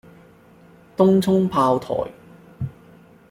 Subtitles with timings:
[0.97, 2.11] 東涌炮台